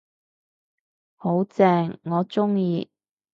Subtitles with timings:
[1.15, 2.89] 好正，我鍾意